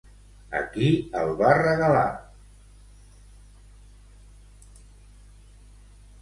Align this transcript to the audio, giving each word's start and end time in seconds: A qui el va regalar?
A 0.59 0.59
qui 0.69 0.87
el 1.19 1.33
va 1.41 1.51
regalar? 1.59 2.05